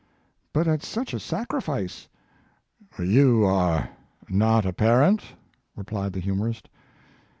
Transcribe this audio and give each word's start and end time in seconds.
"But 0.55 0.67
at 0.67 0.81
such 0.81 1.13
a 1.13 1.19
sacrifice." 1.19 2.07
You 2.97 3.45
are 3.45 3.89
not 4.27 4.65
a 4.65 4.73
parent? 4.73 5.21
replied 5.75 6.13
the 6.13 6.19
humorist. 6.19 6.67